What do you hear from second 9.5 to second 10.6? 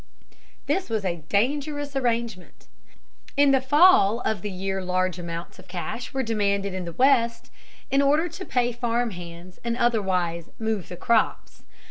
and otherwise